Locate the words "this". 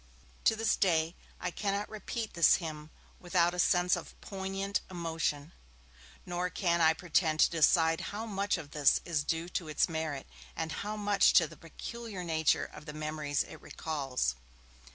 0.55-0.75, 2.33-2.55, 8.71-8.99